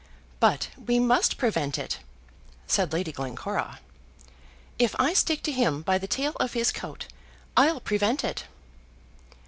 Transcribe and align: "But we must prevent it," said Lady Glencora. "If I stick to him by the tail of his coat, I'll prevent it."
"But 0.39 0.69
we 0.83 0.97
must 0.97 1.37
prevent 1.37 1.77
it," 1.77 1.99
said 2.65 2.91
Lady 2.91 3.11
Glencora. 3.11 3.81
"If 4.79 4.95
I 4.97 5.13
stick 5.13 5.43
to 5.43 5.51
him 5.51 5.83
by 5.83 5.99
the 5.99 6.07
tail 6.07 6.33
of 6.39 6.53
his 6.53 6.71
coat, 6.71 7.05
I'll 7.55 7.79
prevent 7.79 8.23
it." 8.23 8.45